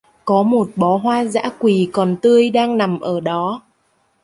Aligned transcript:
Có 0.25 0.43
một 0.43 0.69
bó 0.75 0.97
hoa 0.97 1.23
dã 1.25 1.49
quỳ 1.59 1.89
còn 1.93 2.15
tươi 2.21 2.49
đang 2.49 2.77
nằm 2.77 2.99
ở 2.99 3.19
đó 3.19 3.61